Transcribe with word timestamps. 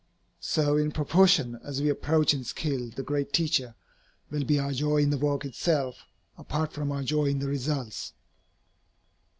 So 0.39 0.77
in 0.77 0.91
proportion 0.91 1.59
as 1.63 1.79
we 1.79 1.87
approach 1.87 2.33
in 2.33 2.43
skill 2.43 2.89
the 2.89 3.03
great 3.03 3.31
Teacher, 3.31 3.75
will 4.31 4.43
be 4.43 4.57
our 4.57 4.71
joy 4.73 4.97
in 4.97 5.11
the 5.11 5.17
work 5.19 5.45
itself, 5.45 6.07
apart 6.39 6.73
from 6.73 6.91
our 6.91 7.03
joy 7.03 7.25
in 7.25 7.37
the 7.37 7.47
results. 7.47 8.13